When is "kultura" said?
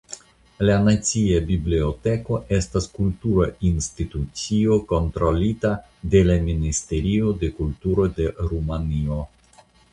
2.95-3.47